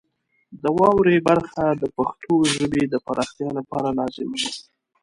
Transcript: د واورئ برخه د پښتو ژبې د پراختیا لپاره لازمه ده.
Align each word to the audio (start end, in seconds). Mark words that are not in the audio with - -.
د 0.61 0.63
واورئ 0.77 1.17
برخه 1.27 1.63
د 1.81 1.83
پښتو 1.95 2.33
ژبې 2.55 2.83
د 2.89 2.95
پراختیا 3.05 3.49
لپاره 3.57 3.89
لازمه 3.99 4.37
ده. 4.43 4.51